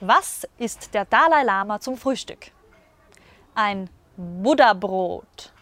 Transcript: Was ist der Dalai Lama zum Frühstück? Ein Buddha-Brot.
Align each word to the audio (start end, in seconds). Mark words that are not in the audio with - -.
Was 0.00 0.46
ist 0.58 0.92
der 0.92 1.06
Dalai 1.06 1.42
Lama 1.42 1.80
zum 1.80 1.96
Frühstück? 1.96 2.50
Ein 3.54 3.88
Buddha-Brot. 4.16 5.52